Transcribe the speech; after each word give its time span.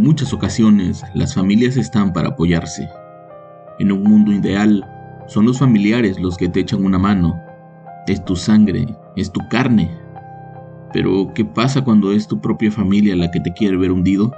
Muchas 0.00 0.32
ocasiones, 0.32 1.04
las 1.12 1.34
familias 1.34 1.76
están 1.76 2.14
para 2.14 2.30
apoyarse. 2.30 2.88
En 3.78 3.92
un 3.92 4.02
mundo 4.02 4.32
ideal, 4.32 4.82
son 5.26 5.44
los 5.44 5.58
familiares 5.58 6.18
los 6.18 6.38
que 6.38 6.48
te 6.48 6.60
echan 6.60 6.86
una 6.86 6.98
mano. 6.98 7.38
Es 8.06 8.24
tu 8.24 8.34
sangre, 8.34 8.86
es 9.14 9.30
tu 9.30 9.46
carne. 9.50 9.90
Pero, 10.94 11.30
¿qué 11.34 11.44
pasa 11.44 11.84
cuando 11.84 12.12
es 12.12 12.26
tu 12.26 12.40
propia 12.40 12.72
familia 12.72 13.14
la 13.14 13.30
que 13.30 13.40
te 13.40 13.52
quiere 13.52 13.76
ver 13.76 13.92
hundido? 13.92 14.32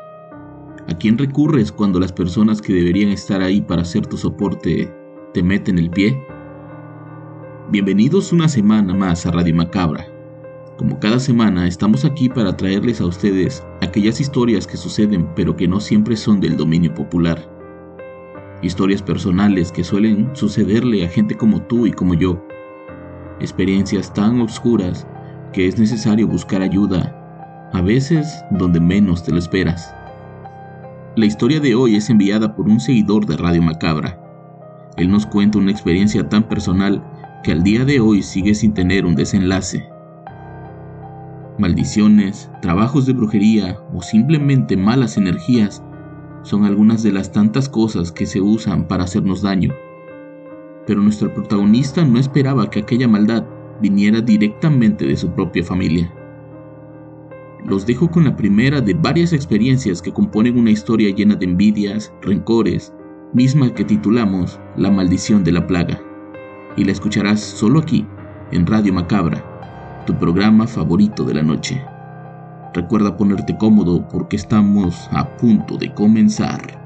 ¿A 0.89 0.99
quién 0.99 1.17
recurres 1.17 1.71
cuando 1.71 2.01
las 2.01 2.13
personas 2.13 2.61
que 2.61 2.73
deberían 2.73 3.11
estar 3.11 3.41
ahí 3.41 3.61
para 3.61 3.83
hacer 3.83 4.05
tu 4.05 4.17
soporte 4.17 4.93
te 5.33 5.45
meten 5.45 5.79
el 5.79 5.91
pie? 5.91 6.21
Bienvenidos 7.71 8.33
una 8.33 8.49
semana 8.49 8.95
más 8.95 9.27
a 9.27 9.31
Radio 9.31 9.55
Macabra. 9.55 10.12
Como 10.79 10.99
cada 10.99 11.19
semana, 11.19 11.69
estamos 11.69 12.05
aquí 12.05 12.31
para 12.31 12.57
traerles 12.57 13.01
a 13.01 13.07
ustedes 13.07 13.63
aquellas 13.83 14.21
historias 14.21 14.67
que 14.67 14.79
suceden 14.79 15.29
pero 15.37 15.55
que 15.55 15.69
no 15.69 15.81
siempre 15.81 16.17
son 16.17 16.41
del 16.41 16.57
dominio 16.57 16.95
popular. 16.95 17.47
Historias 18.63 19.03
personales 19.03 19.71
que 19.71 19.85
suelen 19.85 20.35
sucederle 20.35 21.05
a 21.05 21.09
gente 21.09 21.37
como 21.37 21.61
tú 21.63 21.87
y 21.87 21.93
como 21.93 22.15
yo. 22.15 22.43
Experiencias 23.39 24.15
tan 24.15 24.41
oscuras 24.41 25.07
que 25.53 25.69
es 25.69 25.79
necesario 25.79 26.27
buscar 26.27 26.63
ayuda, 26.63 27.71
a 27.75 27.83
veces 27.83 28.43
donde 28.51 28.81
menos 28.81 29.23
te 29.23 29.31
lo 29.31 29.39
esperas. 29.39 29.95
La 31.17 31.27
historia 31.27 31.61
de 31.61 31.75
hoy 31.75 31.97
es 31.97 32.09
enviada 32.09 32.57
por 32.57 32.67
un 32.67 32.81
seguidor 32.81 33.27
de 33.27 33.37
Radio 33.37 33.61
Macabra. 33.61 34.19
Él 34.97 35.11
nos 35.11 35.27
cuenta 35.27 35.59
una 35.59 35.71
experiencia 35.71 36.27
tan 36.31 36.49
personal 36.49 37.05
que 37.45 37.53
al 37.53 37.63
día 37.63 37.85
de 37.85 38.01
hoy 38.01 38.23
sigue 38.23 38.55
sin 38.55 38.73
tener 38.73 39.05
un 39.05 39.15
desenlace 39.15 39.92
maldiciones, 41.59 42.51
trabajos 42.61 43.07
de 43.07 43.13
brujería 43.13 43.79
o 43.95 44.03
simplemente 44.03 44.77
malas 44.77 45.17
energías 45.17 45.83
son 46.43 46.65
algunas 46.65 47.03
de 47.03 47.13
las 47.13 47.31
tantas 47.33 47.69
cosas 47.69 48.11
que 48.11 48.27
se 48.27 48.41
usan 48.41 48.89
para 48.89 49.05
hacernos 49.05 49.43
daño. 49.43 49.73
Pero 50.87 51.01
nuestro 51.01 51.33
protagonista 51.33 52.05
no 52.05 52.19
esperaba 52.19 52.69
que 52.69 52.81
aquella 52.81 53.07
maldad 53.07 53.45
viniera 53.81 54.21
directamente 54.21 55.07
de 55.07 55.17
su 55.17 55.31
propia 55.31 55.65
familia. 55.65 56.13
Los 57.65 57.87
dejo 57.87 58.11
con 58.11 58.25
la 58.25 58.37
primera 58.37 58.81
de 58.81 58.95
varias 58.95 59.33
experiencias 59.33 60.03
que 60.03 60.13
componen 60.13 60.59
una 60.59 60.71
historia 60.71 61.15
llena 61.15 61.37
de 61.37 61.45
envidias, 61.45 62.13
rencores, 62.23 62.93
misma 63.33 63.73
que 63.73 63.85
titulamos 63.85 64.59
La 64.77 64.91
maldición 64.91 65.45
de 65.45 65.53
la 65.53 65.67
plaga. 65.67 66.01
Y 66.77 66.85
la 66.85 66.93
escucharás 66.93 67.41
solo 67.41 67.79
aquí, 67.79 68.05
en 68.51 68.67
Radio 68.67 68.93
Macabra, 68.93 69.52
tu 70.07 70.19
programa 70.19 70.67
favorito 70.67 71.25
de 71.25 71.35
la 71.35 71.43
noche. 71.43 71.83
Recuerda 72.75 73.17
ponerte 73.17 73.57
cómodo 73.57 74.09
porque 74.09 74.37
estamos 74.37 75.09
a 75.13 75.37
punto 75.37 75.77
de 75.77 75.95
comenzar. 75.95 76.81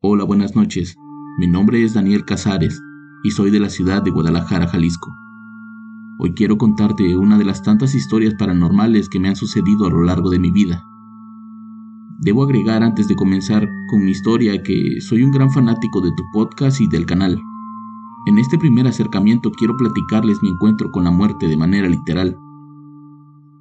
Hola, 0.00 0.24
buenas 0.24 0.56
noches. 0.56 0.96
Mi 1.38 1.46
nombre 1.46 1.84
es 1.84 1.94
Daniel 1.94 2.24
Casares 2.24 2.80
y 3.22 3.30
soy 3.30 3.50
de 3.50 3.60
la 3.60 3.68
ciudad 3.68 4.02
de 4.02 4.10
Guadalajara, 4.10 4.66
Jalisco. 4.66 5.12
Hoy 6.18 6.34
quiero 6.34 6.58
contarte 6.58 7.16
una 7.16 7.38
de 7.38 7.44
las 7.44 7.62
tantas 7.62 7.94
historias 7.94 8.34
paranormales 8.34 9.08
que 9.08 9.20
me 9.20 9.28
han 9.28 9.36
sucedido 9.36 9.86
a 9.86 9.90
lo 9.90 10.02
largo 10.02 10.30
de 10.30 10.40
mi 10.40 10.50
vida. 10.50 10.82
Debo 12.20 12.42
agregar 12.42 12.82
antes 12.82 13.06
de 13.06 13.14
comenzar 13.14 13.68
con 13.88 14.04
mi 14.04 14.10
historia 14.10 14.60
que 14.64 15.00
soy 15.00 15.22
un 15.22 15.30
gran 15.30 15.52
fanático 15.52 16.00
de 16.00 16.10
tu 16.10 16.24
podcast 16.32 16.80
y 16.80 16.88
del 16.88 17.06
canal. 17.06 17.40
En 18.28 18.36
este 18.38 18.58
primer 18.58 18.86
acercamiento 18.86 19.50
quiero 19.50 19.74
platicarles 19.74 20.42
mi 20.42 20.50
encuentro 20.50 20.90
con 20.90 21.04
la 21.04 21.10
muerte 21.10 21.48
de 21.48 21.56
manera 21.56 21.88
literal. 21.88 22.36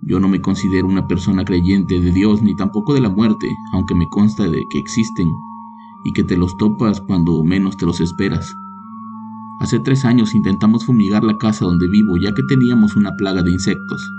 Yo 0.01 0.19
no 0.19 0.27
me 0.27 0.41
considero 0.41 0.87
una 0.87 1.07
persona 1.07 1.45
creyente 1.45 2.01
de 2.01 2.11
Dios 2.11 2.41
ni 2.41 2.53
tampoco 2.53 2.93
de 2.93 2.99
la 2.99 3.07
muerte, 3.07 3.47
aunque 3.71 3.95
me 3.95 4.09
consta 4.09 4.43
de 4.43 4.65
que 4.69 4.77
existen 4.77 5.31
y 6.03 6.11
que 6.11 6.25
te 6.25 6.35
los 6.35 6.57
topas 6.57 6.99
cuando 6.99 7.45
menos 7.45 7.77
te 7.77 7.85
los 7.85 8.01
esperas. 8.01 8.53
Hace 9.61 9.79
tres 9.79 10.03
años 10.03 10.35
intentamos 10.35 10.85
fumigar 10.85 11.23
la 11.23 11.37
casa 11.37 11.63
donde 11.63 11.87
vivo 11.87 12.17
ya 12.17 12.33
que 12.33 12.43
teníamos 12.43 12.97
una 12.97 13.15
plaga 13.15 13.43
de 13.43 13.51
insectos, 13.51 14.11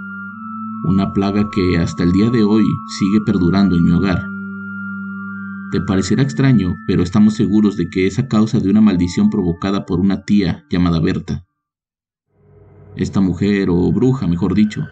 una 0.82 1.12
plaga 1.12 1.50
que 1.50 1.76
hasta 1.76 2.04
el 2.04 2.12
día 2.12 2.30
de 2.30 2.44
hoy 2.44 2.64
sigue 2.86 3.20
perdurando 3.20 3.76
en 3.76 3.84
mi 3.84 3.90
hogar. 3.90 4.37
Te 5.70 5.82
parecerá 5.82 6.22
extraño, 6.22 6.76
pero 6.86 7.02
estamos 7.02 7.34
seguros 7.34 7.76
de 7.76 7.90
que 7.90 8.06
es 8.06 8.18
a 8.18 8.26
causa 8.26 8.58
de 8.58 8.70
una 8.70 8.80
maldición 8.80 9.28
provocada 9.28 9.84
por 9.84 10.00
una 10.00 10.22
tía 10.24 10.64
llamada 10.70 10.98
Berta. 10.98 11.44
Esta 12.96 13.20
mujer, 13.20 13.68
o 13.68 13.92
bruja 13.92 14.26
mejor 14.26 14.54
dicho, 14.54 14.88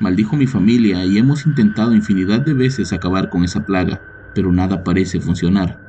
maldijo 0.00 0.36
mi 0.36 0.46
familia 0.46 1.02
y 1.06 1.16
hemos 1.16 1.46
intentado 1.46 1.94
infinidad 1.94 2.42
de 2.42 2.52
veces 2.52 2.92
acabar 2.92 3.30
con 3.30 3.42
esa 3.42 3.64
plaga, 3.64 4.02
pero 4.34 4.52
nada 4.52 4.84
parece 4.84 5.18
funcionar. 5.18 5.80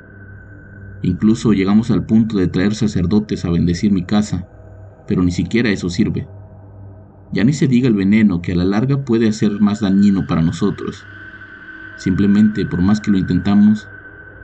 Incluso 1.01 1.51
llegamos 1.51 1.91
al 1.91 2.05
punto 2.05 2.37
de 2.37 2.47
traer 2.47 2.75
sacerdotes 2.75 3.43
a 3.43 3.49
bendecir 3.49 3.91
mi 3.91 4.05
casa, 4.05 4.47
pero 5.05 5.21
ni 5.21 5.31
siquiera 5.31 5.69
eso 5.69 5.89
sirve. 5.89 6.29
Ya 7.33 7.43
ni 7.43 7.51
se 7.51 7.67
diga 7.67 7.89
el 7.89 7.93
veneno 7.93 8.41
que 8.41 8.53
a 8.53 8.55
la 8.55 8.63
larga 8.63 9.03
puede 9.03 9.33
ser 9.33 9.59
más 9.59 9.81
dañino 9.81 10.27
para 10.27 10.41
nosotros. 10.41 11.05
Simplemente 11.97 12.65
por 12.65 12.81
más 12.81 13.01
que 13.01 13.11
lo 13.11 13.17
intentamos, 13.17 13.87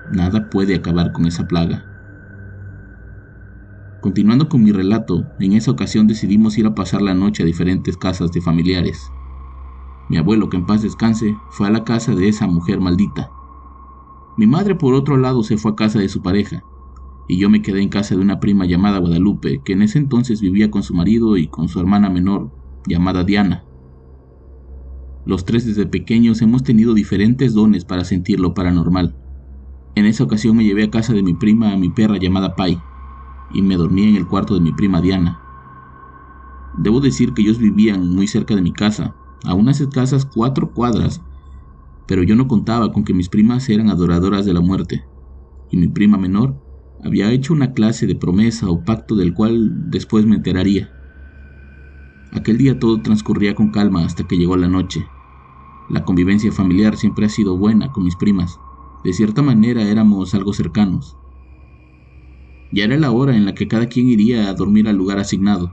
Nada 0.10 0.50
puede 0.50 0.76
acabar 0.76 1.12
con 1.12 1.26
esa 1.26 1.48
plaga. 1.48 1.86
Continuando 4.02 4.50
con 4.50 4.64
mi 4.64 4.72
relato, 4.72 5.26
en 5.40 5.54
esa 5.54 5.72
ocasión 5.72 6.06
decidimos 6.06 6.60
ir 6.60 6.68
a 6.68 6.76
pasar 6.76 7.02
la 7.02 7.16
noche 7.16 7.42
a 7.42 7.46
diferentes 7.46 7.98
casas 7.98 8.32
de 8.32 8.40
familiares. 8.40 9.00
Mi 10.10 10.18
abuelo, 10.18 10.50
que 10.50 10.58
en 10.58 10.68
paz 10.68 10.84
descanse, 10.84 11.36
fue 11.50 11.68
a 11.68 11.72
la 11.72 11.84
casa 11.84 12.14
de 12.14 12.28
esa 12.28 12.46
mujer 12.46 12.80
maldita. 12.80 13.32
Mi 14.38 14.46
madre, 14.46 14.76
por 14.76 14.94
otro 14.94 15.18
lado, 15.18 15.42
se 15.42 15.58
fue 15.58 15.72
a 15.72 15.76
casa 15.76 15.98
de 15.98 16.10
su 16.10 16.22
pareja, 16.22 16.64
y 17.28 17.40
yo 17.40 17.50
me 17.50 17.64
quedé 17.64 17.82
en 17.82 17.90
casa 17.90 18.14
de 18.14 18.22
una 18.22 18.40
prima 18.40 18.68
llamada 18.68 19.00
Guadalupe, 19.00 19.64
que 19.64 19.74
en 19.74 19.82
ese 19.82 19.98
entonces 19.98 20.40
vivía 20.40 20.70
con 20.70 20.84
su 20.84 20.94
marido 20.94 21.36
y 21.38 21.48
con 21.48 21.68
su 21.68 21.80
hermana 21.80 22.12
menor, 22.12 22.52
llamada 22.88 23.24
Diana. 23.24 23.64
Los 25.26 25.46
tres 25.46 25.66
desde 25.66 25.88
pequeños 25.88 26.44
hemos 26.44 26.62
tenido 26.62 26.94
diferentes 26.94 27.56
dones 27.56 27.86
para 27.86 28.04
sentir 28.06 28.40
lo 28.40 28.54
paranormal. 28.54 29.18
En 29.96 30.06
esa 30.06 30.26
ocasión 30.26 30.58
me 30.58 30.66
llevé 30.66 30.84
a 30.84 30.92
casa 30.92 31.14
de 31.14 31.24
mi 31.24 31.34
prima 31.34 31.72
a 31.72 31.78
mi 31.78 31.90
perra 31.90 32.18
llamada 32.18 32.56
Pai 32.56 32.84
y 33.50 33.62
me 33.62 33.76
dormí 33.78 34.04
en 34.04 34.18
el 34.18 34.28
cuarto 34.28 34.54
de 34.54 34.60
mi 34.60 34.74
prima 34.74 35.02
Diana. 35.02 35.42
Debo 36.74 37.00
decir 37.00 37.34
que 37.34 37.42
ellos 37.42 37.58
vivían 37.58 38.10
muy 38.10 38.28
cerca 38.28 38.56
de 38.56 38.62
mi 38.62 38.74
casa, 38.74 39.16
a 39.46 39.54
unas 39.54 39.80
escasas 39.80 40.26
cuatro 40.26 40.74
cuadras, 40.74 41.22
pero 42.06 42.24
yo 42.24 42.36
no 42.36 42.48
contaba 42.50 42.92
con 42.92 43.06
que 43.06 43.14
mis 43.14 43.30
primas 43.30 43.70
eran 43.70 43.90
adoradoras 43.90 44.46
de 44.46 44.54
la 44.54 44.60
muerte, 44.60 45.08
y 45.70 45.78
mi 45.78 45.88
prima 45.88 46.18
menor 46.18 46.60
había 47.02 47.32
hecho 47.32 47.54
una 47.54 47.74
clase 47.74 48.06
de 48.06 48.16
promesa 48.16 48.70
o 48.70 48.84
pacto 48.84 49.16
del 49.16 49.34
cual 49.34 49.72
después 49.90 50.26
me 50.26 50.36
enteraría. 50.36 50.94
Aquel 52.32 52.58
día 52.58 52.78
todo 52.80 53.02
transcurría 53.02 53.56
con 53.56 53.72
calma 53.72 54.04
hasta 54.04 54.26
que 54.26 54.38
llegó 54.38 54.58
la 54.58 54.68
noche. 54.68 55.06
La 55.88 56.04
convivencia 56.04 56.52
familiar 56.52 56.98
siempre 56.98 57.26
ha 57.26 57.30
sido 57.30 57.58
buena 57.58 57.92
con 57.92 58.04
mis 58.04 58.18
primas, 58.18 58.60
de 59.06 59.14
cierta 59.14 59.44
manera 59.44 59.84
éramos 59.84 60.34
algo 60.34 60.52
cercanos. 60.52 61.16
Ya 62.72 62.86
era 62.86 62.98
la 62.98 63.12
hora 63.12 63.38
en 63.38 63.46
la 63.46 63.54
que 63.54 63.68
cada 63.68 63.86
quien 63.86 64.10
iría 64.10 64.50
a 64.50 64.54
dormir 64.56 64.88
al 64.88 64.96
lugar 64.96 65.20
asignado. 65.20 65.72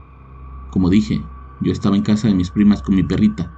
Como 0.69 0.91
dije, 0.91 1.19
yo 1.59 1.71
estaba 1.71 1.95
en 1.95 2.03
casa 2.03 2.27
de 2.27 2.35
mis 2.35 2.51
primas 2.51 2.83
con 2.83 2.93
mi 2.93 3.01
perrita. 3.01 3.51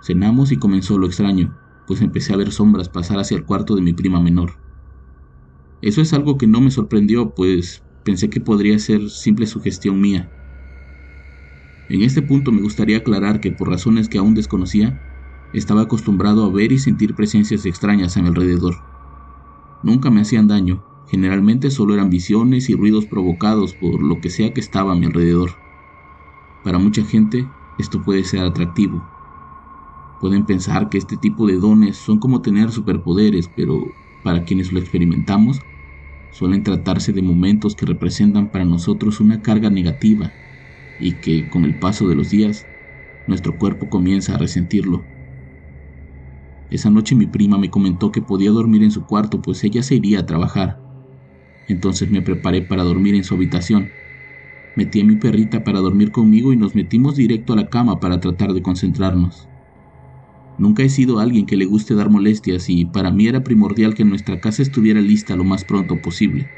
Cenamos 0.00 0.52
y 0.52 0.58
comenzó 0.58 0.96
lo 0.96 1.08
extraño, 1.08 1.58
pues 1.88 2.02
empecé 2.02 2.32
a 2.32 2.36
ver 2.36 2.52
sombras 2.52 2.88
pasar 2.88 3.18
hacia 3.18 3.36
el 3.36 3.44
cuarto 3.44 3.74
de 3.74 3.82
mi 3.82 3.94
prima 3.94 4.20
menor. 4.20 4.52
Eso 5.80 6.02
es 6.02 6.12
algo 6.12 6.38
que 6.38 6.46
no 6.46 6.60
me 6.60 6.70
sorprendió, 6.70 7.34
pues 7.34 7.82
pensé 8.04 8.30
que 8.30 8.40
podría 8.40 8.78
ser 8.78 9.10
simple 9.10 9.48
sugestión 9.48 10.00
mía. 10.00 10.30
En 11.88 12.02
este 12.02 12.22
punto 12.22 12.52
me 12.52 12.62
gustaría 12.62 12.98
aclarar 12.98 13.40
que 13.40 13.50
por 13.50 13.70
razones 13.70 14.08
que 14.08 14.18
aún 14.18 14.34
desconocía, 14.34 15.02
estaba 15.52 15.82
acostumbrado 15.82 16.44
a 16.44 16.52
ver 16.52 16.70
y 16.70 16.78
sentir 16.78 17.16
presencias 17.16 17.66
extrañas 17.66 18.16
a 18.16 18.22
mi 18.22 18.28
alrededor. 18.28 18.89
Nunca 19.82 20.10
me 20.10 20.20
hacían 20.20 20.46
daño, 20.48 20.84
generalmente 21.06 21.70
solo 21.70 21.94
eran 21.94 22.10
visiones 22.10 22.68
y 22.68 22.74
ruidos 22.74 23.06
provocados 23.06 23.74
por 23.74 24.02
lo 24.02 24.20
que 24.20 24.30
sea 24.30 24.52
que 24.52 24.60
estaba 24.60 24.92
a 24.92 24.94
mi 24.94 25.06
alrededor. 25.06 25.60
Para 26.62 26.78
mucha 26.78 27.04
gente 27.04 27.54
esto 27.78 28.02
puede 28.02 28.24
ser 28.24 28.40
atractivo. 28.44 29.10
Pueden 30.18 30.44
pensar 30.44 30.90
que 30.90 30.98
este 30.98 31.16
tipo 31.16 31.46
de 31.46 31.56
dones 31.56 31.96
son 31.96 32.18
como 32.18 32.42
tener 32.42 32.70
superpoderes, 32.70 33.48
pero 33.48 33.96
para 34.22 34.44
quienes 34.44 34.70
lo 34.70 34.78
experimentamos, 34.78 35.60
suelen 36.30 36.62
tratarse 36.62 37.12
de 37.12 37.22
momentos 37.22 37.74
que 37.74 37.86
representan 37.86 38.50
para 38.50 38.64
nosotros 38.66 39.20
una 39.20 39.40
carga 39.42 39.70
negativa 39.70 40.34
y 40.98 41.20
que 41.20 41.48
con 41.48 41.64
el 41.64 41.78
paso 41.78 42.08
de 42.08 42.16
los 42.16 42.30
días 42.30 42.68
nuestro 43.26 43.56
cuerpo 43.58 43.88
comienza 43.88 44.34
a 44.34 44.38
resentirlo. 44.38 45.08
Esa 46.70 46.88
noche 46.88 47.16
mi 47.16 47.26
prima 47.26 47.58
me 47.58 47.68
comentó 47.68 48.12
que 48.12 48.22
podía 48.22 48.50
dormir 48.50 48.84
en 48.84 48.92
su 48.92 49.04
cuarto 49.04 49.42
pues 49.42 49.64
ella 49.64 49.82
se 49.82 49.96
iría 49.96 50.20
a 50.20 50.26
trabajar. 50.26 50.80
Entonces 51.66 52.10
me 52.10 52.22
preparé 52.22 52.62
para 52.62 52.84
dormir 52.84 53.16
en 53.16 53.24
su 53.24 53.34
habitación. 53.34 53.90
Metí 54.76 55.00
a 55.00 55.04
mi 55.04 55.16
perrita 55.16 55.64
para 55.64 55.80
dormir 55.80 56.12
conmigo 56.12 56.52
y 56.52 56.56
nos 56.56 56.76
metimos 56.76 57.16
directo 57.16 57.52
a 57.52 57.56
la 57.56 57.68
cama 57.68 57.98
para 57.98 58.20
tratar 58.20 58.52
de 58.52 58.62
concentrarnos. 58.62 59.48
Nunca 60.58 60.84
he 60.84 60.88
sido 60.88 61.18
alguien 61.18 61.46
que 61.46 61.56
le 61.56 61.64
guste 61.64 61.94
dar 61.96 62.08
molestias 62.08 62.68
y 62.68 62.84
para 62.84 63.10
mí 63.10 63.26
era 63.26 63.42
primordial 63.42 63.94
que 63.94 64.04
nuestra 64.04 64.40
casa 64.40 64.62
estuviera 64.62 65.00
lista 65.00 65.34
lo 65.34 65.42
más 65.42 65.64
pronto 65.64 66.00
posible. 66.00 66.48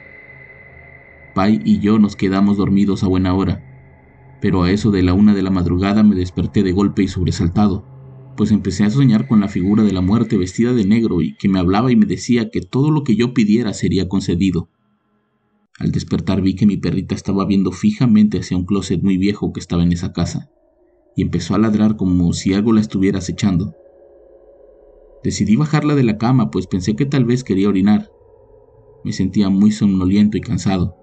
Pai 1.35 1.61
y 1.65 1.79
yo 1.79 1.99
nos 1.99 2.17
quedamos 2.17 2.59
dormidos 2.59 3.03
a 3.03 3.09
buena 3.09 3.33
hora, 3.33 3.65
pero 4.43 4.63
a 4.63 4.71
eso 4.71 4.91
de 4.91 5.03
la 5.03 5.15
una 5.15 5.35
de 5.35 5.43
la 5.43 5.51
madrugada 5.51 6.03
me 6.03 6.17
desperté 6.17 6.63
de 6.63 6.73
golpe 6.73 7.03
y 7.03 7.09
sobresaltado 7.09 7.92
pues 8.37 8.51
empecé 8.51 8.85
a 8.85 8.91
soñar 8.91 9.29
con 9.29 9.41
la 9.41 9.49
figura 9.49 9.83
de 9.83 9.93
la 9.93 10.01
muerte 10.01 10.37
vestida 10.37 10.73
de 10.73 10.85
negro 10.85 11.21
y 11.21 11.37
que 11.37 11.49
me 11.49 11.59
hablaba 11.59 11.93
y 11.93 11.97
me 11.97 12.07
decía 12.07 12.51
que 12.51 12.61
todo 12.61 12.91
lo 12.91 13.05
que 13.05 13.17
yo 13.17 13.35
pidiera 13.35 13.73
sería 13.75 14.09
concedido. 14.09 14.69
Al 15.79 15.93
despertar 15.93 16.41
vi 16.41 16.55
que 16.55 16.67
mi 16.67 16.77
perrita 16.77 17.15
estaba 17.15 17.45
viendo 17.45 17.73
fijamente 17.73 18.39
hacia 18.39 18.57
un 18.57 18.65
closet 18.65 19.03
muy 19.03 19.19
viejo 19.19 19.53
que 19.53 19.61
estaba 19.61 19.83
en 19.83 19.93
esa 19.93 20.13
casa, 20.13 20.51
y 21.17 21.23
empezó 21.23 21.55
a 21.55 21.59
ladrar 21.59 21.97
como 21.97 22.33
si 22.33 22.55
algo 22.55 22.73
la 22.73 22.81
estuviera 22.81 23.19
acechando. 23.19 23.75
Decidí 25.25 25.57
bajarla 25.57 25.95
de 25.95 26.03
la 26.03 26.19
cama, 26.19 26.51
pues 26.51 26.67
pensé 26.67 26.97
que 26.97 27.07
tal 27.07 27.25
vez 27.25 27.45
quería 27.45 27.69
orinar. 27.69 28.11
Me 29.05 29.13
sentía 29.13 29.49
muy 29.49 29.71
somnoliento 29.73 30.37
y 30.37 30.41
cansado, 30.41 30.97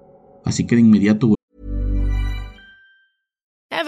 así 0.46 0.66
que 0.66 0.76
de 0.76 0.82
inmediato 0.82 1.36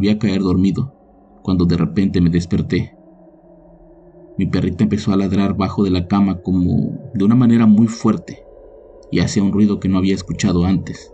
Volví 0.00 0.08
a 0.08 0.18
caer 0.18 0.40
dormido, 0.40 0.94
cuando 1.42 1.66
de 1.66 1.76
repente 1.76 2.22
me 2.22 2.30
desperté. 2.30 2.94
Mi 4.38 4.46
perrita 4.46 4.84
empezó 4.84 5.12
a 5.12 5.16
ladrar 5.18 5.58
bajo 5.58 5.84
de 5.84 5.90
la 5.90 6.08
cama 6.08 6.40
como 6.40 6.94
de 7.12 7.22
una 7.22 7.34
manera 7.34 7.66
muy 7.66 7.86
fuerte 7.86 8.38
y 9.10 9.18
hacía 9.18 9.42
un 9.42 9.52
ruido 9.52 9.78
que 9.78 9.90
no 9.90 9.98
había 9.98 10.14
escuchado 10.14 10.64
antes. 10.64 11.12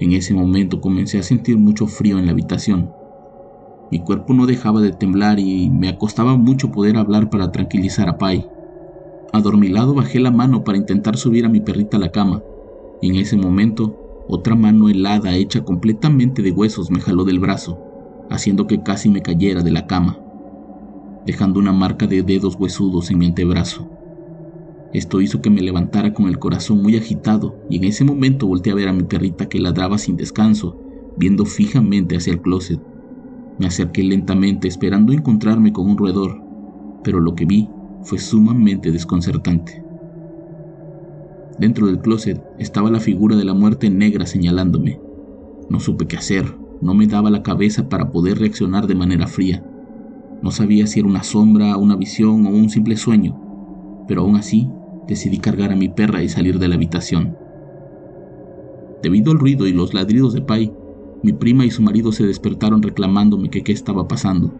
En 0.00 0.10
ese 0.10 0.34
momento 0.34 0.80
comencé 0.80 1.20
a 1.20 1.22
sentir 1.22 1.56
mucho 1.56 1.86
frío 1.86 2.18
en 2.18 2.26
la 2.26 2.32
habitación. 2.32 2.90
Mi 3.92 4.00
cuerpo 4.00 4.34
no 4.34 4.46
dejaba 4.46 4.80
de 4.80 4.90
temblar 4.90 5.38
y 5.38 5.70
me 5.70 5.88
acostaba 5.88 6.36
mucho 6.36 6.72
poder 6.72 6.96
hablar 6.96 7.30
para 7.30 7.52
tranquilizar 7.52 8.08
a 8.08 8.18
Pai. 8.18 8.44
Adormilado 9.32 9.94
bajé 9.94 10.18
la 10.18 10.32
mano 10.32 10.64
para 10.64 10.78
intentar 10.78 11.16
subir 11.16 11.46
a 11.46 11.48
mi 11.48 11.60
perrita 11.60 11.96
a 11.96 12.00
la 12.00 12.10
cama 12.10 12.42
y 13.00 13.10
en 13.10 13.14
ese 13.18 13.36
momento 13.36 14.07
otra 14.30 14.54
mano 14.54 14.90
helada 14.90 15.34
hecha 15.36 15.64
completamente 15.64 16.42
de 16.42 16.52
huesos 16.52 16.90
me 16.90 17.00
jaló 17.00 17.24
del 17.24 17.38
brazo, 17.38 17.78
haciendo 18.28 18.66
que 18.66 18.82
casi 18.82 19.08
me 19.08 19.22
cayera 19.22 19.62
de 19.62 19.70
la 19.70 19.86
cama, 19.86 20.20
dejando 21.24 21.58
una 21.58 21.72
marca 21.72 22.06
de 22.06 22.22
dedos 22.22 22.56
huesudos 22.56 23.10
en 23.10 23.18
mi 23.18 23.26
antebrazo. 23.26 23.88
Esto 24.92 25.22
hizo 25.22 25.40
que 25.40 25.50
me 25.50 25.62
levantara 25.62 26.12
con 26.12 26.28
el 26.28 26.38
corazón 26.38 26.82
muy 26.82 26.96
agitado 26.96 27.56
y 27.70 27.76
en 27.76 27.84
ese 27.84 28.04
momento 28.04 28.46
volteé 28.46 28.72
a 28.72 28.76
ver 28.76 28.88
a 28.88 28.92
mi 28.92 29.02
perrita 29.02 29.48
que 29.48 29.60
ladraba 29.60 29.96
sin 29.96 30.16
descanso, 30.16 30.76
viendo 31.16 31.46
fijamente 31.46 32.16
hacia 32.16 32.34
el 32.34 32.40
closet. 32.42 32.80
Me 33.58 33.66
acerqué 33.66 34.02
lentamente 34.02 34.68
esperando 34.68 35.12
encontrarme 35.12 35.72
con 35.72 35.88
un 35.88 35.96
roedor, 35.96 36.42
pero 37.02 37.20
lo 37.20 37.34
que 37.34 37.46
vi 37.46 37.68
fue 38.02 38.18
sumamente 38.18 38.92
desconcertante. 38.92 39.87
Dentro 41.58 41.86
del 41.86 41.98
closet 41.98 42.40
estaba 42.58 42.90
la 42.90 43.00
figura 43.00 43.34
de 43.34 43.44
la 43.44 43.54
muerte 43.54 43.90
negra 43.90 44.26
señalándome. 44.26 45.00
No 45.68 45.80
supe 45.80 46.06
qué 46.06 46.16
hacer, 46.16 46.54
no 46.80 46.94
me 46.94 47.08
daba 47.08 47.30
la 47.30 47.42
cabeza 47.42 47.88
para 47.88 48.12
poder 48.12 48.38
reaccionar 48.38 48.86
de 48.86 48.94
manera 48.94 49.26
fría. 49.26 49.64
No 50.40 50.52
sabía 50.52 50.86
si 50.86 51.00
era 51.00 51.08
una 51.08 51.24
sombra, 51.24 51.76
una 51.76 51.96
visión 51.96 52.46
o 52.46 52.50
un 52.50 52.70
simple 52.70 52.96
sueño, 52.96 53.36
pero 54.06 54.22
aún 54.22 54.36
así 54.36 54.68
decidí 55.08 55.38
cargar 55.38 55.72
a 55.72 55.76
mi 55.76 55.88
perra 55.88 56.22
y 56.22 56.28
salir 56.28 56.60
de 56.60 56.68
la 56.68 56.76
habitación. 56.76 57.36
Debido 59.02 59.32
al 59.32 59.38
ruido 59.38 59.66
y 59.66 59.72
los 59.72 59.94
ladridos 59.94 60.34
de 60.34 60.42
Pai, 60.42 60.72
mi 61.22 61.32
prima 61.32 61.64
y 61.64 61.70
su 61.70 61.82
marido 61.82 62.12
se 62.12 62.24
despertaron 62.24 62.82
reclamándome 62.82 63.50
que 63.50 63.64
qué 63.64 63.72
estaba 63.72 64.06
pasando. 64.06 64.52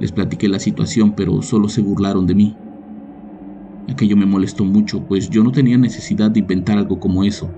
Les 0.00 0.12
platiqué 0.12 0.48
la 0.48 0.58
situación, 0.58 1.14
pero 1.14 1.42
solo 1.42 1.68
se 1.68 1.82
burlaron 1.82 2.26
de 2.26 2.34
mí. 2.34 2.56
Aquello 3.88 4.16
me 4.16 4.26
molestó 4.26 4.64
mucho, 4.64 5.00
pues 5.06 5.30
yo 5.30 5.42
no 5.42 5.50
tenía 5.50 5.78
necesidad 5.78 6.30
de 6.30 6.40
inventar 6.40 6.76
algo 6.76 7.00
como 7.00 7.24
eso. 7.24 7.50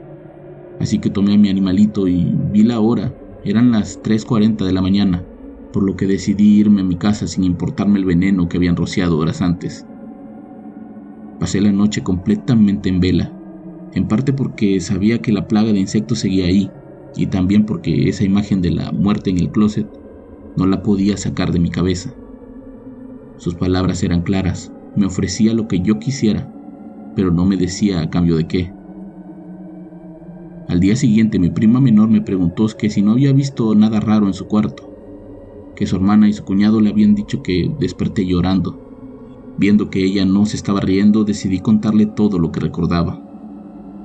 Así 0.79 0.99
que 0.99 1.11
tomé 1.11 1.35
a 1.35 1.38
mi 1.38 1.49
animalito 1.49 2.06
y 2.06 2.32
vi 2.53 2.62
la 2.62 2.81
hora. 2.81 3.12
Eran 3.43 3.73
las 3.73 4.00
3.40 4.03 4.65
de 4.65 4.73
la 4.73 4.81
mañana, 4.81 5.27
por 5.73 5.82
lo 5.82 5.97
que 5.97 6.06
decidí 6.06 6.59
irme 6.59 6.82
a 6.82 6.85
mi 6.85 6.97
casa 6.97 7.27
sin 7.27 7.44
importarme 7.44 7.99
el 7.99 8.05
veneno 8.05 8.49
que 8.49 8.59
habían 8.59 8.77
rociado 8.77 9.19
horas 9.19 9.43
antes. 9.43 9.85
Pasé 11.38 11.61
la 11.61 11.73
noche 11.73 12.03
completamente 12.03 12.88
en 12.88 13.00
vela, 13.00 13.35
en 13.95 14.07
parte 14.07 14.33
porque 14.33 14.81
sabía 14.81 15.21
que 15.21 15.33
la 15.33 15.49
plaga 15.49 15.73
de 15.73 15.81
insectos 15.81 16.21
seguía 16.21 16.47
ahí, 16.47 16.71
y 17.16 17.26
también 17.26 17.66
porque 17.66 18.09
esa 18.09 18.25
imagen 18.25 18.62
de 18.62 18.71
la 18.71 18.93
muerte 18.93 19.31
en 19.31 19.38
el 19.38 19.50
closet 19.50 19.87
no 20.57 20.66
la 20.66 20.83
podía 20.83 21.16
sacar 21.16 21.50
de 21.52 21.59
mi 21.59 21.71
cabeza. 21.71 22.14
Sus 23.38 23.55
palabras 23.55 24.02
eran 24.02 24.23
claras, 24.23 24.71
me 24.97 25.06
ofrecía 25.06 25.54
lo 25.54 25.68
que 25.68 25.80
yo 25.80 25.99
quisiera, 25.99 26.52
pero 27.14 27.30
no 27.30 27.44
me 27.44 27.56
decía 27.56 28.00
a 28.00 28.11
cambio 28.11 28.37
de 28.37 28.47
qué. 28.47 28.73
Al 30.68 30.78
día 30.80 30.94
siguiente 30.94 31.38
mi 31.38 31.50
prima 31.50 31.80
menor 31.80 32.09
me 32.09 32.20
preguntó 32.20 32.66
que 32.78 32.90
si 32.90 33.02
no 33.02 33.12
había 33.12 33.32
visto 33.32 33.75
nada 33.75 34.00
raro 34.00 34.26
en 34.26 34.35
su 34.35 34.47
cuarto, 34.47 34.90
que 35.75 35.87
su 35.87 35.97
hermana 35.97 36.28
y 36.28 36.32
su 36.32 36.44
cuñado 36.44 36.80
le 36.80 36.90
habían 36.90 37.14
dicho 37.14 37.42
que 37.42 37.75
desperté 37.80 38.26
llorando. 38.26 38.78
Viendo 39.59 39.90
que 39.90 40.04
ella 40.04 40.25
no 40.25 40.47
se 40.47 40.56
estaba 40.56 40.80
riendo, 40.80 41.25
decidí 41.25 41.59
contarle 41.59 42.06
todo 42.06 42.38
lo 42.38 42.52
que 42.52 42.61
recordaba. 42.61 43.20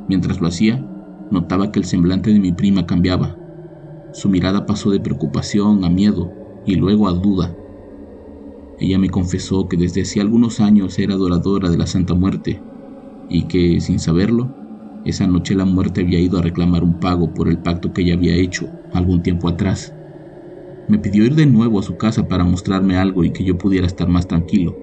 Mientras 0.08 0.42
lo 0.42 0.48
hacía, 0.48 0.86
notaba 1.32 1.72
que 1.72 1.80
el 1.80 1.86
semblante 1.86 2.32
de 2.32 2.40
mi 2.40 2.52
prima 2.52 2.86
cambiaba. 2.86 3.38
Su 4.12 4.30
mirada 4.30 4.66
pasó 4.66 4.90
de 4.92 5.00
preocupación 5.00 5.84
a 5.84 5.90
miedo 5.90 6.32
y 6.66 6.76
luego 6.76 7.08
a 7.08 7.14
duda. 7.14 7.56
Ella 8.78 9.00
me 9.00 9.10
confesó 9.10 9.68
que 9.68 9.78
desde 9.78 10.04
hacía 10.04 10.22
algunos 10.22 10.60
años 10.60 10.98
era 11.00 11.14
adoradora 11.16 11.70
de 11.70 11.78
la 11.78 11.88
Santa 11.88 12.14
Muerte 12.14 12.64
y 13.28 13.48
que, 13.48 13.80
sin 13.82 14.00
saberlo, 14.00 14.56
esa 15.04 15.28
noche 15.28 15.56
la 15.56 15.66
muerte 15.66 16.02
había 16.02 16.20
ido 16.20 16.38
a 16.38 16.42
reclamar 16.42 16.84
un 16.84 17.00
pago 17.00 17.34
por 17.34 17.48
el 17.50 17.62
pacto 17.62 17.94
que 17.94 18.02
ella 18.02 18.16
había 18.16 18.36
hecho 18.36 18.68
algún 18.92 19.22
tiempo 19.24 19.48
atrás. 19.50 19.96
Me 20.88 21.00
pidió 21.00 21.26
ir 21.26 21.36
de 21.36 21.46
nuevo 21.46 21.80
a 21.80 21.84
su 21.84 21.98
casa 21.98 22.28
para 22.28 22.44
mostrarme 22.44 22.98
algo 22.98 23.24
y 23.24 23.32
que 23.32 23.44
yo 23.44 23.58
pudiera 23.58 23.88
estar 23.88 24.08
más 24.10 24.28
tranquilo. 24.28 24.80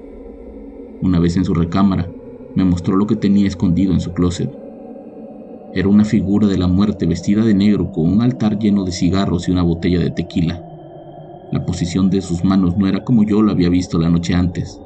Una 1.01 1.19
vez 1.19 1.37
en 1.37 1.45
su 1.45 1.53
recámara, 1.55 2.15
me 2.55 2.65
mostró 2.65 2.97
lo 2.97 3.07
que 3.07 3.17
tenía 3.17 3.47
escondido 3.47 3.93
en 3.93 4.01
su 4.01 4.13
closet. 4.15 4.51
Era 5.73 5.89
una 5.89 6.05
figura 6.05 6.47
de 6.47 6.57
la 6.57 6.69
muerte 6.69 7.05
vestida 7.07 7.45
de 7.45 7.55
negro 7.55 7.91
con 7.91 8.09
un 8.11 8.23
altar 8.23 8.59
lleno 8.59 8.85
de 8.85 8.93
cigarros 8.93 9.49
y 9.49 9.51
una 9.51 9.63
botella 9.63 9.99
de 10.01 10.11
tequila. 10.11 10.65
La 11.53 11.67
posición 11.67 12.09
de 12.09 12.23
sus 12.23 12.45
manos 12.45 12.79
no 12.79 12.87
era 12.87 13.05
como 13.05 13.25
yo 13.25 13.43
lo 13.43 13.53
había 13.53 13.69
visto 13.69 13.99
la 13.99 14.09
noche 14.09 14.33
antes, 14.33 14.81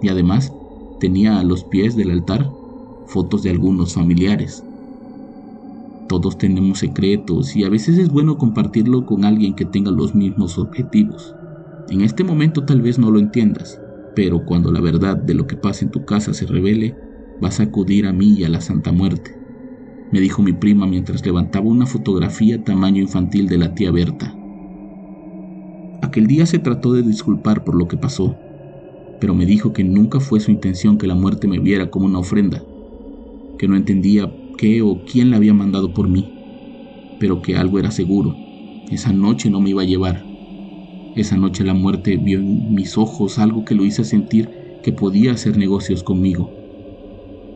y 0.00 0.08
además 0.08 0.52
tenía 1.00 1.40
a 1.40 1.44
los 1.44 1.64
pies 1.64 1.96
del 1.96 2.12
altar 2.12 2.48
fotos 3.06 3.42
de 3.42 3.50
algunos 3.50 3.94
familiares. 3.94 4.64
Todos 6.08 6.38
tenemos 6.38 6.78
secretos 6.78 7.56
y 7.56 7.64
a 7.64 7.68
veces 7.68 7.98
es 7.98 8.08
bueno 8.08 8.38
compartirlo 8.38 9.04
con 9.04 9.24
alguien 9.24 9.54
que 9.54 9.64
tenga 9.64 9.90
los 9.90 10.14
mismos 10.14 10.58
objetivos. 10.58 11.34
En 11.90 12.02
este 12.02 12.22
momento 12.22 12.64
tal 12.64 12.82
vez 12.82 13.00
no 13.00 13.10
lo 13.10 13.18
entiendas, 13.18 13.80
pero 14.14 14.44
cuando 14.44 14.70
la 14.70 14.80
verdad 14.80 15.16
de 15.16 15.34
lo 15.34 15.48
que 15.48 15.56
pasa 15.56 15.84
en 15.84 15.90
tu 15.90 16.04
casa 16.04 16.34
se 16.34 16.46
revele, 16.46 16.94
vas 17.40 17.58
a 17.58 17.64
acudir 17.64 18.06
a 18.06 18.12
mí 18.12 18.34
y 18.38 18.44
a 18.44 18.48
la 18.48 18.60
Santa 18.60 18.92
Muerte, 18.92 19.32
me 20.12 20.20
dijo 20.20 20.42
mi 20.42 20.52
prima 20.52 20.86
mientras 20.86 21.24
levantaba 21.24 21.66
una 21.66 21.86
fotografía 21.86 22.62
tamaño 22.62 23.00
infantil 23.00 23.48
de 23.48 23.58
la 23.58 23.74
tía 23.74 23.90
Berta. 23.90 24.41
Aquel 26.02 26.26
día 26.26 26.46
se 26.46 26.58
trató 26.58 26.92
de 26.92 27.02
disculpar 27.02 27.62
por 27.62 27.76
lo 27.76 27.86
que 27.86 27.96
pasó, 27.96 28.36
pero 29.20 29.36
me 29.36 29.46
dijo 29.46 29.72
que 29.72 29.84
nunca 29.84 30.18
fue 30.18 30.40
su 30.40 30.50
intención 30.50 30.98
que 30.98 31.06
la 31.06 31.14
muerte 31.14 31.46
me 31.46 31.60
viera 31.60 31.90
como 31.90 32.06
una 32.06 32.18
ofrenda, 32.18 32.64
que 33.56 33.68
no 33.68 33.76
entendía 33.76 34.30
qué 34.58 34.82
o 34.82 35.00
quién 35.04 35.30
la 35.30 35.36
había 35.36 35.54
mandado 35.54 35.94
por 35.94 36.08
mí, 36.08 36.28
pero 37.20 37.40
que 37.40 37.56
algo 37.56 37.78
era 37.78 37.92
seguro, 37.92 38.34
esa 38.90 39.12
noche 39.12 39.48
no 39.48 39.60
me 39.60 39.70
iba 39.70 39.82
a 39.82 39.86
llevar. 39.86 40.24
Esa 41.14 41.36
noche 41.36 41.62
la 41.62 41.72
muerte 41.72 42.16
vio 42.16 42.40
en 42.40 42.74
mis 42.74 42.98
ojos 42.98 43.38
algo 43.38 43.64
que 43.64 43.76
lo 43.76 43.84
hizo 43.84 44.02
sentir 44.02 44.50
que 44.82 44.92
podía 44.92 45.32
hacer 45.32 45.56
negocios 45.56 46.02
conmigo. 46.02 46.50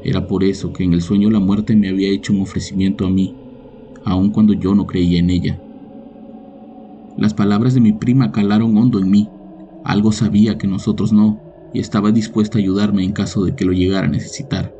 Era 0.05 0.29
por 0.29 0.45
eso 0.45 0.73
que 0.73 0.85
en 0.85 0.93
el 0.93 1.03
sueño 1.03 1.31
la 1.31 1.41
muerte 1.41 1.75
me 1.75 1.89
había 1.89 2.11
hecho 2.11 2.33
un 2.33 2.43
ofrecimiento 2.43 3.07
a 3.07 3.11
mí, 3.11 3.35
aun 4.05 4.31
cuando 4.31 4.53
yo 4.53 4.77
no 4.77 4.87
creía 4.87 5.19
en 5.19 5.31
ella. 5.31 5.66
Las 7.17 7.33
palabras 7.33 7.73
de 7.73 7.81
mi 7.81 7.93
prima 7.93 8.31
calaron 8.31 8.77
hondo 8.77 8.99
en 8.99 9.11
mí. 9.11 9.31
Algo 9.85 10.13
sabía 10.13 10.59
que 10.59 10.67
nosotros 10.67 11.15
no, 11.15 11.41
y 11.73 11.81
estaba 11.81 12.13
dispuesta 12.13 12.59
a 12.59 12.61
ayudarme 12.61 13.05
en 13.05 13.13
caso 13.13 13.45
de 13.45 13.55
que 13.55 13.65
lo 13.65 13.73
llegara 13.73 14.07
a 14.07 14.11
necesitar. 14.11 14.75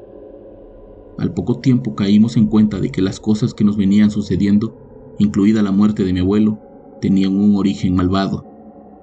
Al 1.19 1.33
poco 1.33 1.61
tiempo 1.61 1.95
caímos 1.95 2.37
en 2.37 2.47
cuenta 2.47 2.79
de 2.79 2.91
que 2.91 3.01
las 3.01 3.21
cosas 3.21 3.55
que 3.55 3.65
nos 3.65 3.79
venían 3.79 4.11
sucediendo, 4.11 4.77
incluida 5.19 5.63
la 5.63 5.73
muerte 5.73 6.05
de 6.05 6.13
mi 6.13 6.21
abuelo, 6.21 6.59
tenían 7.01 7.35
un 7.37 7.57
origen 7.57 7.95
malvado, 7.95 8.45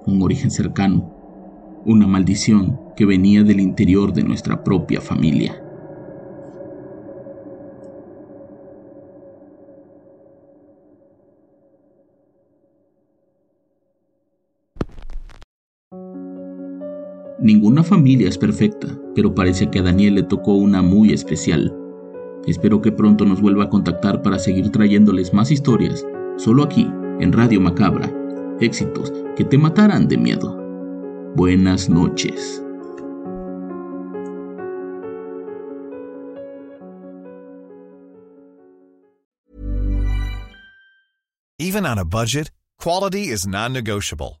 un 0.06 0.22
origen 0.22 0.52
cercano, 0.52 1.12
una 1.84 2.06
maldición 2.06 2.78
que 2.96 3.04
venía 3.04 3.42
del 3.42 3.58
interior 3.58 4.12
de 4.12 4.22
nuestra 4.22 4.62
propia 4.62 5.00
familia. 5.00 5.63
Ninguna 17.44 17.82
familia 17.82 18.26
es 18.26 18.38
perfecta, 18.38 18.88
pero 19.14 19.34
parece 19.34 19.68
que 19.68 19.80
a 19.80 19.82
Daniel 19.82 20.14
le 20.14 20.22
tocó 20.22 20.54
una 20.54 20.80
muy 20.80 21.12
especial. 21.12 21.76
Espero 22.46 22.80
que 22.80 22.90
pronto 22.90 23.26
nos 23.26 23.42
vuelva 23.42 23.64
a 23.64 23.68
contactar 23.68 24.22
para 24.22 24.38
seguir 24.38 24.72
trayéndoles 24.72 25.34
más 25.34 25.50
historias, 25.50 26.06
solo 26.38 26.62
aquí, 26.62 26.90
en 27.20 27.34
Radio 27.34 27.60
Macabra. 27.60 28.10
Éxitos 28.62 29.12
que 29.36 29.44
te 29.44 29.58
matarán 29.58 30.08
de 30.08 30.16
miedo. 30.16 30.58
Buenas 31.36 31.90
noches. 31.90 32.62
Even 41.58 41.84
on 41.84 41.98
a 41.98 42.06
budget, 42.06 42.50
quality 42.78 43.28
is 43.28 43.46
non-negotiable. 43.46 44.40